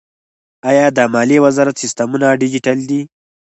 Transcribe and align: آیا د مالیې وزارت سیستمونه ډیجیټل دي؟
آیا 0.69 0.85
د 0.97 0.99
مالیې 1.13 1.39
وزارت 1.45 1.75
سیستمونه 1.83 2.25
ډیجیټل 2.41 2.77
دي؟ 2.89 3.01